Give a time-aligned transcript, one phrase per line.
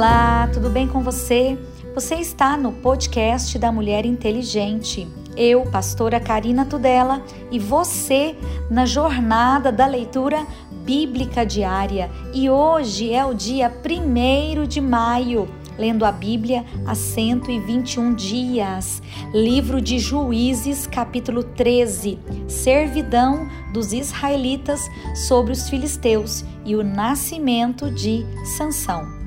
[0.00, 1.58] Olá, tudo bem com você?
[1.94, 5.06] Você está no podcast da Mulher Inteligente.
[5.36, 8.34] Eu, pastora Karina Tudela, e você
[8.70, 10.46] na jornada da leitura
[10.86, 12.10] bíblica diária.
[12.32, 15.46] E hoje é o dia 1 de maio,
[15.78, 19.02] lendo a Bíblia há 121 dias.
[19.34, 22.18] Livro de Juízes, capítulo 13.
[22.48, 24.80] Servidão dos israelitas
[25.28, 28.24] sobre os filisteus e o nascimento de
[28.56, 29.19] Sansão.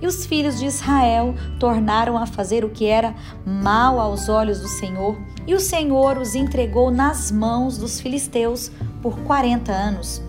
[0.00, 3.14] E os filhos de Israel tornaram a fazer o que era
[3.46, 8.70] mal aos olhos do Senhor, e o Senhor os entregou nas mãos dos filisteus
[9.02, 10.22] por quarenta anos.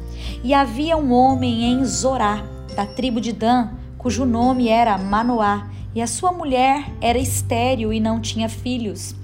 [0.44, 2.44] E havia um homem em Zorá,
[2.76, 8.00] da tribo de Dan, cujo nome era Manoá, e a sua mulher era estéril e
[8.00, 9.16] não tinha filhos.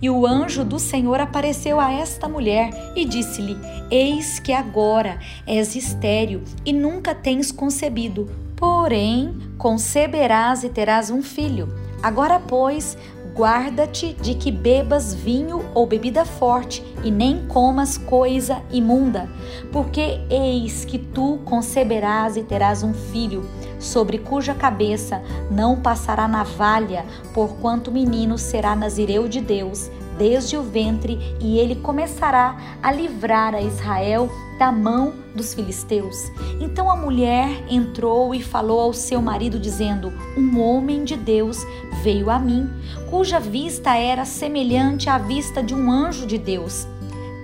[0.00, 3.56] E o anjo do Senhor apareceu a esta mulher e disse-lhe:
[3.90, 11.68] Eis que agora és estéril e nunca tens concebido, porém conceberás e terás um filho.
[12.02, 12.96] Agora, pois,
[13.34, 19.28] guarda-te de que bebas vinho ou bebida forte e nem comas coisa imunda,
[19.72, 27.04] porque eis que tu conceberás e terás um filho, sobre cuja cabeça não passará navalha,
[27.32, 29.88] porquanto o menino será nazireu de Deus
[30.18, 36.30] desde o ventre, e ele começará a livrar a Israel da mão dos filisteus.
[36.60, 41.64] Então a mulher entrou e falou ao seu marido, dizendo: Um homem de Deus
[42.02, 42.68] veio a mim,
[43.08, 46.86] cuja vista era semelhante à vista de um anjo de Deus,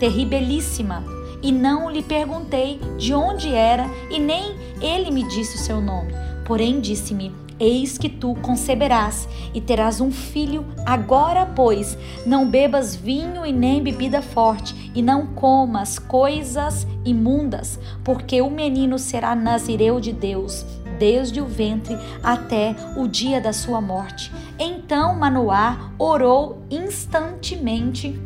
[0.01, 1.05] terribilíssima.
[1.41, 6.13] E não lhe perguntei de onde era, e nem ele me disse o seu nome.
[6.47, 10.65] Porém, disse-me: Eis que tu conceberás e terás um filho.
[10.85, 11.97] Agora, pois,
[12.27, 18.99] não bebas vinho e nem bebida forte, e não comas coisas imundas, porque o menino
[18.99, 20.65] será nazireu de Deus,
[20.99, 24.33] desde o ventre até o dia da sua morte.
[24.59, 28.21] Então Manoá orou instantemente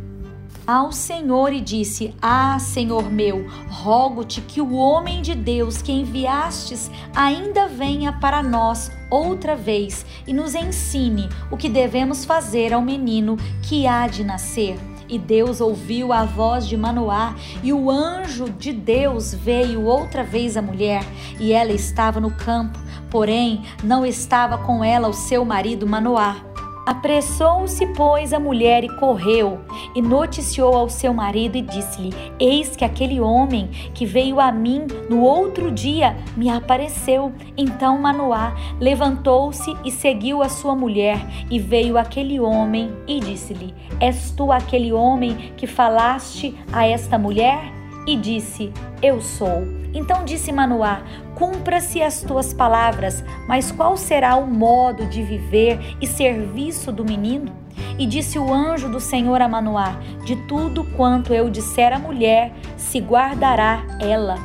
[0.69, 6.91] ao Senhor e disse: Ah, Senhor meu, rogo-te que o homem de Deus que enviastes
[7.17, 13.39] ainda venha para nós outra vez e nos ensine o que devemos fazer ao menino
[13.63, 14.79] que há de nascer.
[15.09, 20.55] E Deus ouviu a voz de Manoá, e o anjo de Deus veio outra vez
[20.55, 21.03] à mulher,
[21.41, 26.48] e ela estava no campo, porém não estava com ela o seu marido Manoá.
[26.89, 29.61] Apressou-se, pois, a mulher e correu,
[29.95, 34.87] e noticiou ao seu marido e disse-lhe: Eis que aquele homem que veio a mim
[35.11, 37.31] no outro dia me apareceu.
[37.59, 44.31] Então Manoá levantou-se e seguiu a sua mulher, e veio aquele homem e disse-lhe: És
[44.31, 47.71] tu aquele homem que falaste a esta mulher?
[48.07, 48.73] E disse:
[49.03, 49.78] Eu sou.
[49.95, 51.03] Então disse Manoá:
[51.35, 57.53] Cumpra-se as tuas palavras, mas qual será o modo de viver e serviço do menino?
[57.99, 62.53] E disse o anjo do Senhor a Manoá: De tudo quanto eu disser à mulher,
[62.77, 64.37] se guardará ela.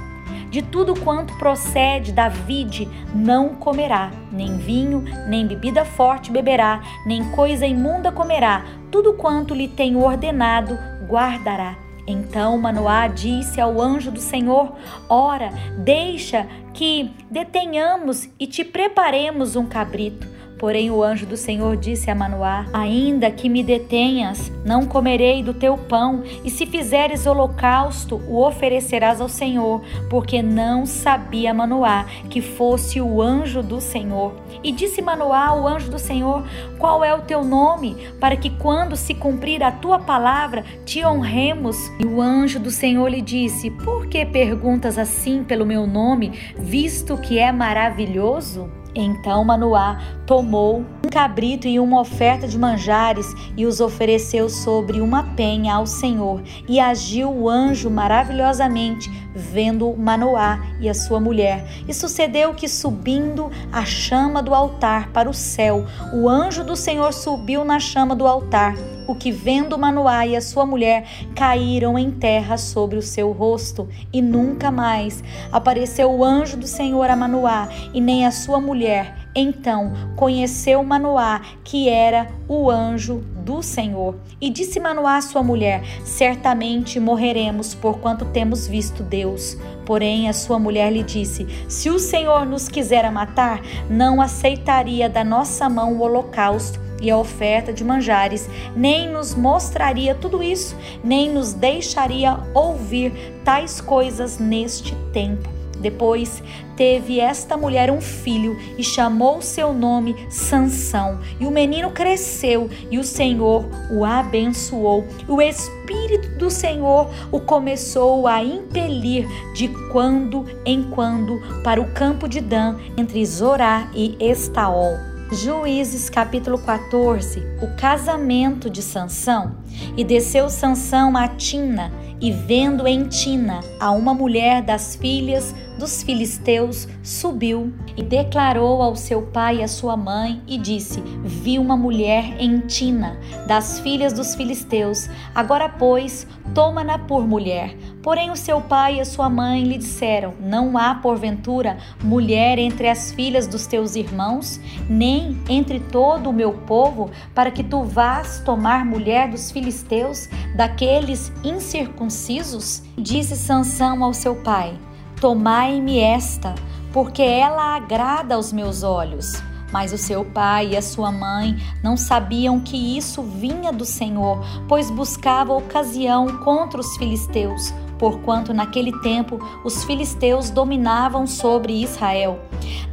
[0.50, 7.24] De tudo quanto procede da vide, não comerá, nem vinho, nem bebida forte beberá, nem
[7.32, 10.78] coisa imunda comerá, tudo quanto lhe tenho ordenado,
[11.08, 11.83] guardará.
[12.06, 14.74] Então Manoá disse ao anjo do Senhor:
[15.08, 20.33] Ora, deixa que detenhamos e te preparemos um cabrito
[20.64, 25.54] Porém, o anjo do Senhor disse a Manoá: Ainda que me detenhas, não comerei do
[25.54, 32.40] teu pão, e se fizeres holocausto, o oferecerás ao Senhor, porque não sabia Manoá que
[32.40, 34.36] fosse o anjo do Senhor.
[34.64, 36.48] E disse Manoá ao anjo do Senhor:
[36.80, 41.76] Qual é o teu nome, para que quando se cumprir a tua palavra, te honremos?
[42.00, 47.18] E o anjo do Senhor lhe disse: Por que perguntas assim pelo meu nome, visto
[47.18, 48.72] que é maravilhoso?
[48.96, 53.26] Então Manoá tomou um cabrito e uma oferta de manjares
[53.58, 56.42] e os ofereceu sobre uma penha ao Senhor.
[56.68, 61.66] E agiu o anjo maravilhosamente, vendo Manoá e a sua mulher.
[61.88, 67.12] E sucedeu que, subindo a chama do altar para o céu, o anjo do Senhor
[67.14, 68.76] subiu na chama do altar
[69.08, 71.06] o que vendo Manoá e a sua mulher
[71.36, 77.10] caíram em terra sobre o seu rosto, e nunca mais apareceu o anjo do Senhor
[77.10, 79.24] a Manoá e nem a sua mulher.
[79.36, 84.16] Então conheceu Manoá que era o anjo do Senhor.
[84.40, 89.58] E disse Manoá à sua mulher: Certamente morreremos, porquanto temos visto Deus.
[89.86, 95.24] Porém, a sua mulher lhe disse: Se o Senhor nos quisera matar, não aceitaria da
[95.24, 101.30] nossa mão o holocausto e a oferta de manjares, nem nos mostraria tudo isso, nem
[101.32, 103.12] nos deixaria ouvir
[103.44, 105.54] tais coisas neste tempo.
[105.84, 106.42] Depois
[106.78, 111.20] teve esta mulher um filho e chamou seu nome Sansão.
[111.38, 115.06] E o menino cresceu e o Senhor o abençoou.
[115.28, 122.30] O espírito do Senhor o começou a impelir de quando em quando para o campo
[122.30, 125.13] de Dan entre Zorá e Estaol.
[125.34, 129.58] Juízes capítulo 14, o casamento de Sansão.
[129.98, 131.92] E desceu Sansão a Tina,
[132.22, 138.96] e vendo em Tina a uma mulher das filhas dos filisteus, subiu e declarou ao
[138.96, 144.14] seu pai e à sua mãe e disse: Vi uma mulher em Tina, das filhas
[144.14, 145.10] dos filisteus.
[145.34, 147.76] Agora, pois, toma-na por mulher.
[148.04, 152.90] Porém, o seu pai e a sua mãe lhe disseram: Não há, porventura, mulher entre
[152.90, 154.60] as filhas dos teus irmãos,
[154.90, 161.32] nem entre todo o meu povo, para que tu vás tomar mulher dos filisteus, daqueles
[161.46, 162.84] incircuncisos?
[162.98, 164.78] Disse Sansão ao seu pai:
[165.22, 166.54] Tomai-me esta,
[166.92, 169.42] porque ela agrada aos meus olhos.
[169.74, 174.40] Mas o seu pai e a sua mãe não sabiam que isso vinha do Senhor,
[174.68, 182.40] pois buscava ocasião contra os filisteus, porquanto naquele tempo os filisteus dominavam sobre Israel.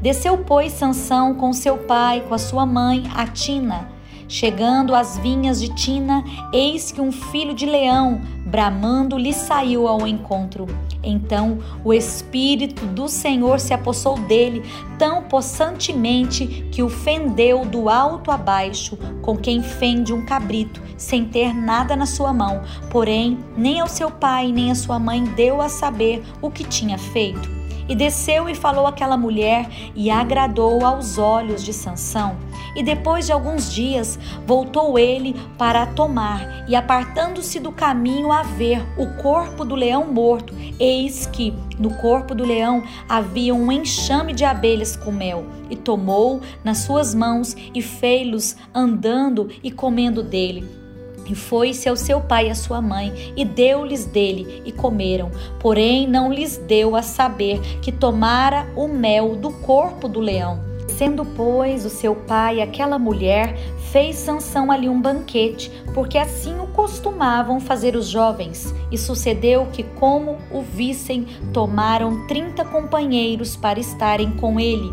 [0.01, 4.00] Desceu, pois, Sansão com seu pai, com a sua mãe, a Tina.
[4.31, 6.23] Chegando às vinhas de Tina,
[6.53, 10.69] eis que um filho de leão, bramando, lhe saiu ao encontro.
[11.03, 14.63] Então o Espírito do Senhor se apossou dele
[14.97, 21.25] tão possantemente que o fendeu do alto a baixo, com quem fende um cabrito, sem
[21.25, 22.63] ter nada na sua mão.
[22.89, 26.97] Porém, nem ao seu pai nem à sua mãe deu a saber o que tinha
[26.97, 27.60] feito.
[27.91, 32.37] E desceu e falou àquela mulher e agradou aos olhos de Sansão.
[32.77, 34.17] E depois de alguns dias
[34.47, 40.55] voltou ele para tomar, e apartando-se do caminho a ver o corpo do leão morto,
[40.79, 46.41] eis que no corpo do leão havia um enxame de abelhas com mel, e tomou
[46.63, 50.80] nas suas mãos e fei-los andando e comendo dele.
[51.31, 55.31] E foi-se ao seu pai e à sua mãe, e deu-lhes dele, e comeram.
[55.61, 60.69] Porém, não lhes deu a saber que tomara o mel do corpo do leão.
[60.89, 63.57] Sendo, pois, o seu pai aquela mulher,
[63.93, 68.75] fez Sansão ali um banquete, porque assim o costumavam fazer os jovens.
[68.91, 74.93] E sucedeu que, como o vissem, tomaram trinta companheiros para estarem com ele.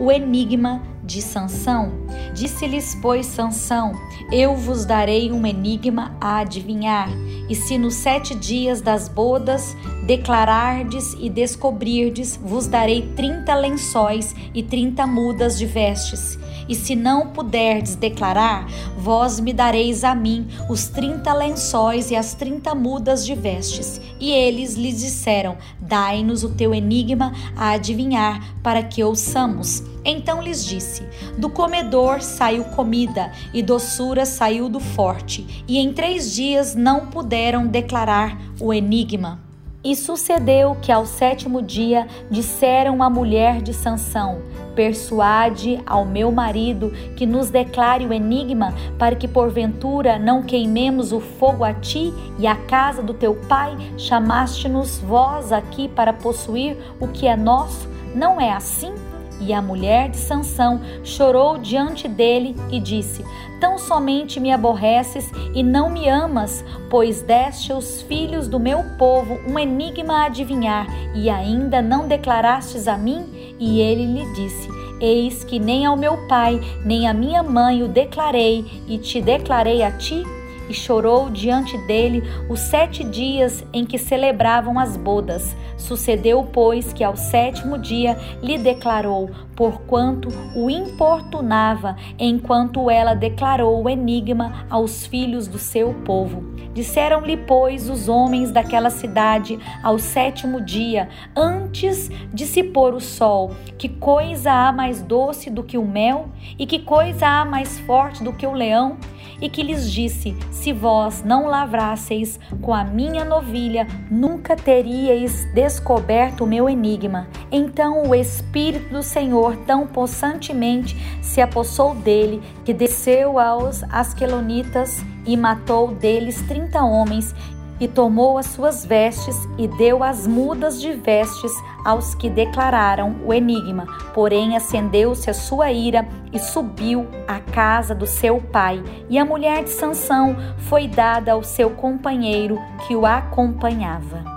[0.00, 1.92] O enigma de Sansão.
[2.34, 3.92] Disse-lhes, pois, Sansão:
[4.32, 7.08] Eu vos darei um enigma a adivinhar,
[7.48, 9.76] e se nos sete dias das bodas
[10.06, 16.38] declarardes e descobrirdes, vos darei trinta lençóis e trinta mudas de vestes.
[16.68, 18.66] E se não puderdes declarar,
[18.98, 24.00] vós me dareis a mim os trinta lençóis e as trinta mudas de vestes.
[24.20, 29.82] E eles lhes disseram: Dai-nos o teu enigma a adivinhar, para que ouçamos.
[30.04, 31.04] Então lhes disse:
[31.38, 37.66] Do comedor saiu comida, e doçura saiu do forte, e em três dias não puderam
[37.66, 39.45] declarar o enigma.
[39.86, 44.42] E sucedeu que ao sétimo dia disseram à mulher de Sansão:
[44.74, 51.20] Persuade ao meu marido que nos declare o enigma, para que porventura não queimemos o
[51.20, 53.76] fogo a ti e à casa do teu pai.
[53.96, 57.88] Chamaste-nos vós aqui para possuir o que é nosso.
[58.12, 58.92] Não é assim?
[59.40, 63.24] E a mulher de Sansão chorou diante dele e disse:
[63.60, 69.38] Tão somente me aborreces e não me amas, pois deste aos filhos do meu povo
[69.46, 73.54] um enigma a adivinhar, e ainda não declarastes a mim?
[73.58, 74.68] E ele lhe disse:
[75.00, 79.82] Eis que nem ao meu pai, nem à minha mãe o declarei, e te declarei
[79.82, 80.22] a ti?
[80.68, 85.56] E chorou diante dele os sete dias em que celebravam as bodas.
[85.76, 93.88] Sucedeu, pois, que ao sétimo dia lhe declarou, porquanto o importunava, enquanto ela declarou o
[93.88, 96.56] enigma aos filhos do seu povo.
[96.76, 103.52] Disseram-lhe, pois, os homens daquela cidade ao sétimo dia, antes de se pôr o sol:
[103.78, 106.28] Que coisa há mais doce do que o mel?
[106.58, 108.98] E que coisa há mais forte do que o leão?
[109.40, 116.44] E que lhes disse: Se vós não lavrasseis com a minha novilha, nunca teríeis descoberto
[116.44, 117.28] o meu enigma.
[117.50, 125.36] Então o Espírito do Senhor tão possantemente se apossou dele, que desceu aos Asquelonitas e
[125.36, 127.34] matou deles trinta homens
[127.80, 131.52] e tomou as suas vestes e deu as mudas de vestes
[131.84, 133.86] aos que declararam o enigma.
[134.14, 138.82] Porém, acendeu-se a sua ira e subiu à casa do seu pai.
[139.08, 144.35] E a mulher de Sansão foi dada ao seu companheiro que o acompanhava.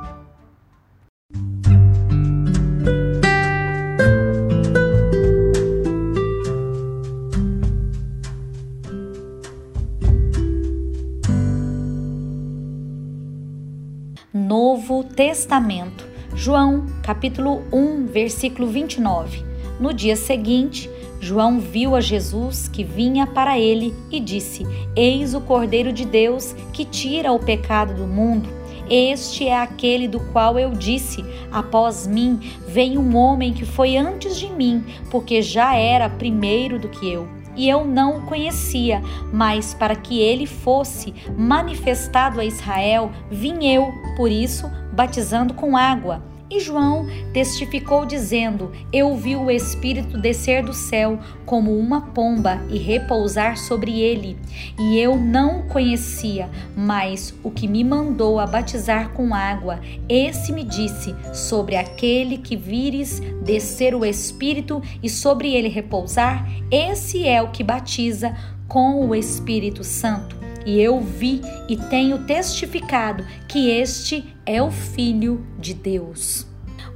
[15.20, 16.08] Testamento.
[16.34, 19.44] João, capítulo 1, versículo 29.
[19.78, 25.42] No dia seguinte, João viu a Jesus que vinha para ele e disse: Eis o
[25.42, 28.48] Cordeiro de Deus que tira o pecado do mundo.
[28.90, 31.22] Este é aquele do qual eu disse:
[31.52, 36.88] Após mim vem um homem que foi antes de mim, porque já era primeiro do
[36.88, 37.28] que eu.
[37.60, 39.02] E eu não o conhecia,
[39.34, 46.22] mas para que ele fosse manifestado a Israel, vim eu, por isso, batizando com água.
[46.52, 52.78] E João testificou dizendo: Eu vi o Espírito descer do céu como uma pomba e
[52.78, 54.38] repousar sobre ele.
[54.78, 59.80] E eu não o conhecia, mas o que me mandou a batizar com água,
[60.10, 67.26] esse me disse: Sobre aquele que vires descer o Espírito e sobre ele repousar, esse
[67.26, 68.36] é o que batiza
[68.68, 70.39] com o Espírito Santo.
[70.66, 76.46] E eu vi e tenho testificado que este é o Filho de Deus.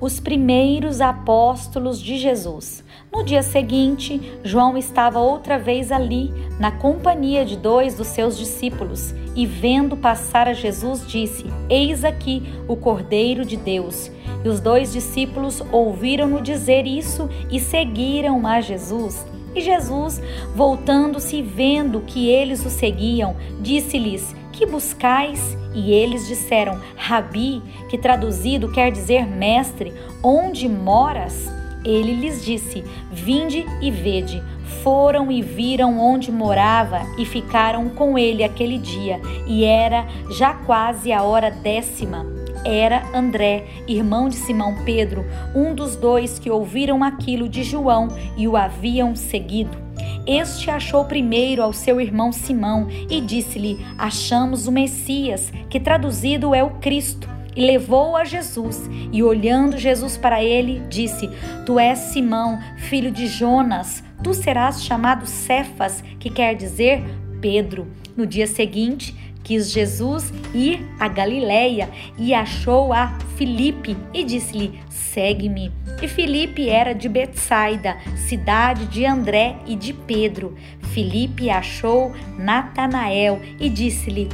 [0.02, 2.84] Os primeiros apóstolos de Jesus.
[3.12, 9.14] No dia seguinte, João estava outra vez ali, na companhia de dois dos seus discípulos,
[9.36, 14.12] e vendo passar a Jesus, disse: Eis aqui o Cordeiro de Deus.
[14.44, 19.26] E os dois discípulos ouviram-no dizer isso e seguiram a Jesus.
[19.56, 20.22] E Jesus,
[20.56, 25.58] voltando-se e vendo que eles o seguiam, disse-lhes: Que buscais?
[25.74, 29.94] E eles disseram: Rabi, que traduzido quer dizer mestre,
[30.24, 31.52] onde moras?
[31.86, 34.42] Ele lhes disse: Vinde e vede.
[34.82, 41.12] Foram e viram onde morava e ficaram com ele aquele dia, e era já quase
[41.12, 47.48] a hora décima era André, irmão de Simão Pedro, um dos dois que ouviram aquilo
[47.50, 49.84] de João e o haviam seguido.
[50.26, 56.64] Este achou primeiro ao seu irmão Simão e disse-lhe: Achamos o Messias, que traduzido é
[56.64, 57.30] o Cristo.
[57.56, 61.30] E levou a Jesus, e olhando Jesus para ele, disse:
[61.66, 67.04] Tu és Simão, filho de Jonas, tu serás chamado Cefas, que quer dizer
[67.42, 67.88] Pedro.
[68.16, 75.72] No dia seguinte, Quis Jesus ir a Galiléia e achou a Filipe e disse-lhe: Segue-me.
[76.02, 80.56] E Filipe era de Betsaida, cidade de André e de Pedro.
[80.94, 84.30] Filipe achou Natanael e disse-lhe: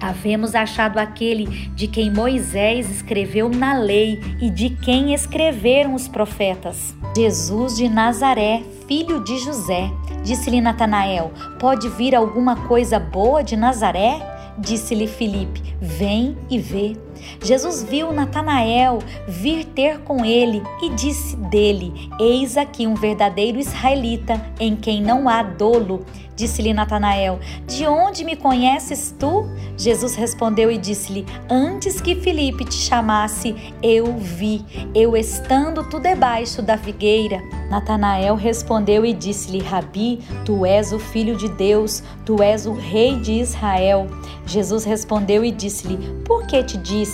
[0.00, 6.94] Havemos achado aquele de quem Moisés escreveu na lei e de quem escreveram os profetas.
[7.14, 9.90] Jesus de Nazaré, filho de José.
[10.24, 14.39] Disse-lhe Natanael: Pode vir alguma coisa boa de Nazaré?
[14.60, 16.92] Disse-lhe Filipe: Vem e vê.
[17.42, 24.40] Jesus viu Natanael vir ter com ele e disse dele: Eis aqui um verdadeiro israelita
[24.58, 26.04] em quem não há dolo.
[26.40, 29.44] Disse-lhe Natanael: De onde me conheces tu?
[29.76, 36.62] Jesus respondeu e disse-lhe: Antes que Filipe te chamasse, eu vi, eu estando tu debaixo
[36.62, 37.42] da figueira.
[37.68, 43.16] Natanael respondeu e disse-lhe: Rabi, tu és o filho de Deus, tu és o rei
[43.18, 44.06] de Israel.
[44.46, 47.09] Jesus respondeu e disse-lhe: Por que te disse: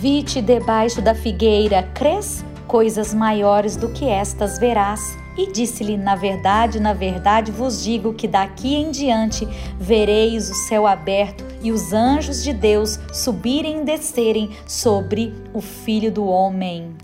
[0.00, 1.82] Vi-te debaixo da figueira?
[1.94, 2.44] Crês?
[2.66, 5.16] Coisas maiores do que estas verás.
[5.36, 9.46] E disse-lhe: Na verdade, na verdade vos digo que daqui em diante
[9.78, 16.10] vereis o céu aberto e os anjos de Deus subirem e descerem sobre o Filho
[16.10, 17.03] do Homem.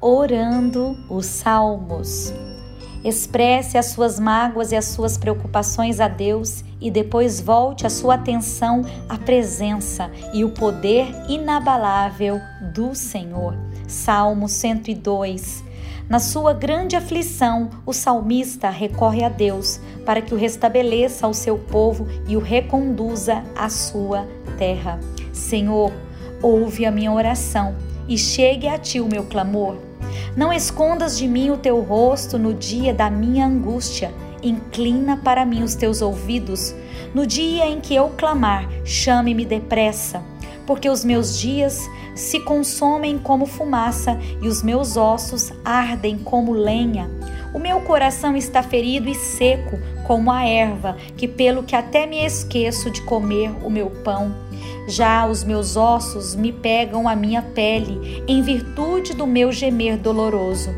[0.00, 2.32] Orando os salmos.
[3.04, 8.14] Expresse as suas mágoas e as suas preocupações a Deus e depois volte a sua
[8.14, 12.40] atenção à presença e o poder inabalável
[12.74, 13.56] do Senhor.
[13.86, 15.64] Salmo 102.
[16.08, 21.58] Na sua grande aflição, o salmista recorre a Deus para que o restabeleça ao seu
[21.58, 24.26] povo e o reconduza à sua
[24.58, 24.98] terra.
[25.32, 25.92] Senhor,
[26.42, 27.76] ouve a minha oração
[28.08, 29.87] e chegue a ti o meu clamor
[30.36, 34.12] não escondas de mim o teu rosto no dia da minha angústia.
[34.42, 36.74] Inclina para mim os teus ouvidos.
[37.14, 40.22] No dia em que eu clamar, chame-me depressa,
[40.66, 47.08] porque os meus dias se consomem como fumaça e os meus ossos ardem como lenha.
[47.54, 52.24] O meu coração está ferido e seco como a erva, que pelo que até me
[52.24, 54.34] esqueço de comer o meu pão.
[54.88, 60.70] Já os meus ossos me pegam a minha pele, em virtude do meu gemer doloroso.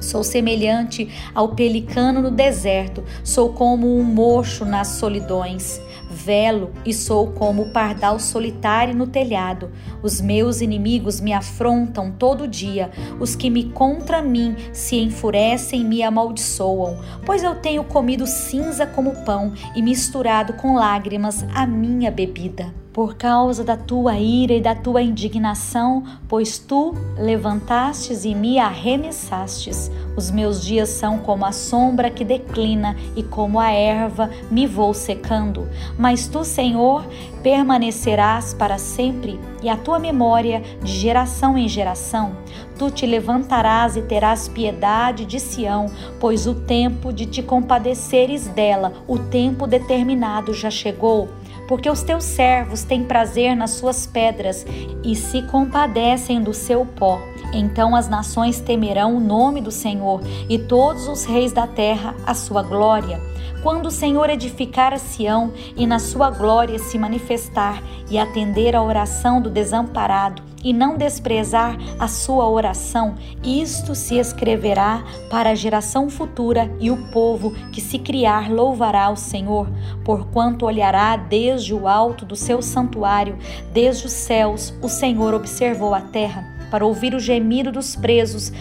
[0.00, 5.80] Sou semelhante ao pelicano no deserto, sou como um mocho nas solidões.
[6.10, 9.70] Velo e sou como o pardal solitário no telhado.
[10.02, 12.90] Os meus inimigos me afrontam todo dia.
[13.20, 16.98] Os que me contra mim se enfurecem e me amaldiçoam.
[17.24, 23.14] Pois eu tenho comido cinza como pão e misturado com lágrimas a minha bebida por
[23.14, 29.90] causa da tua ira e da tua indignação, pois tu levantastes e me arremessastes.
[30.16, 34.94] Os meus dias são como a sombra que declina e como a erva me vou
[34.94, 35.68] secando.
[35.98, 37.06] Mas tu, Senhor,
[37.42, 42.34] permanecerás para sempre e a tua memória de geração em geração.
[42.78, 45.84] Tu te levantarás e terás piedade de Sião,
[46.18, 51.28] pois o tempo de te compadeceres dela, o tempo determinado já chegou
[51.68, 54.64] porque os teus servos têm prazer nas suas pedras
[55.02, 57.20] e se compadecem do seu pó.
[57.52, 62.34] Então as nações temerão o nome do Senhor e todos os reis da terra a
[62.34, 63.20] sua glória.
[63.62, 68.82] Quando o Senhor edificar a Sião e na sua glória se manifestar e atender à
[68.82, 76.10] oração do desamparado, e não desprezar a sua oração, isto se escreverá para a geração
[76.10, 79.68] futura e o povo que se criar louvará o Senhor,
[80.04, 83.38] porquanto olhará desde o alto do seu santuário,
[83.72, 88.52] desde os céus, o Senhor observou a terra para ouvir o gemido dos presos,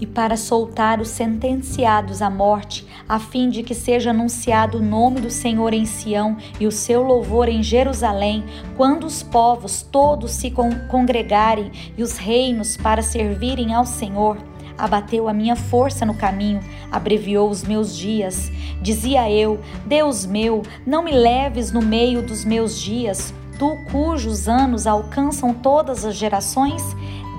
[0.00, 5.20] e para soltar os sentenciados à morte, a fim de que seja anunciado o nome
[5.20, 8.42] do Senhor em Sião e o seu louvor em Jerusalém,
[8.74, 10.50] quando os povos todos se
[10.90, 14.38] congregarem e os reinos para servirem ao Senhor.
[14.78, 18.50] Abateu a minha força no caminho, abreviou os meus dias.
[18.80, 24.86] Dizia eu: Deus meu, não me leves no meio dos meus dias, tu cujos anos
[24.86, 26.82] alcançam todas as gerações?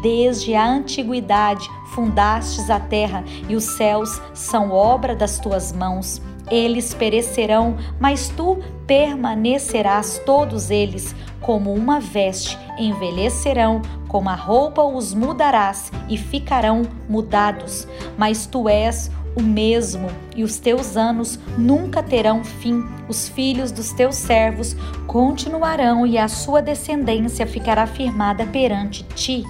[0.03, 6.21] Desde a antiguidade fundastes a terra e os céus são obra das tuas mãos.
[6.51, 15.13] Eles perecerão, mas tu permanecerás todos eles, como uma veste, envelhecerão, como a roupa os
[15.13, 17.88] mudarás e ficarão mudados.
[18.17, 22.84] Mas tu és o mesmo, e os teus anos nunca terão fim.
[23.08, 24.75] Os filhos dos teus servos
[25.08, 29.43] continuarão, e a sua descendência ficará firmada perante ti.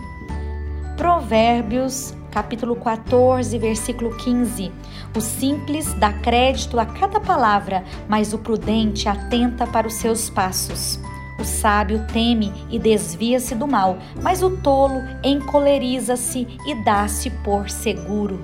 [0.95, 4.71] Provérbios, capítulo 14, versículo 15.
[5.15, 10.99] O simples dá crédito a cada palavra, mas o prudente atenta para os seus passos.
[11.39, 18.43] O sábio teme e desvia-se do mal, mas o tolo encoleriza-se e dá-se por seguro.